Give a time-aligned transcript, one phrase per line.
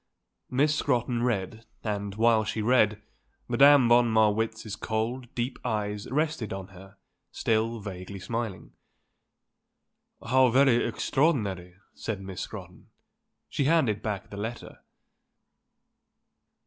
[0.49, 3.03] Miss Scrotton read, and, while she read,
[3.47, 6.97] Madame von Marwitz's cold, deep eyes rested on her,
[7.29, 8.71] still vaguely smiling.
[10.27, 12.87] "How very extraordinary," said Miss Scrotton.
[13.47, 14.79] She handed back the letter.